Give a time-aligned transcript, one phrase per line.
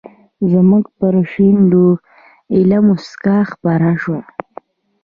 [0.51, 1.85] زموږ پر شونډو
[2.53, 4.21] ایله موسکا خپره شوه.